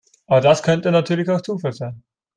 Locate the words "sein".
1.73-2.01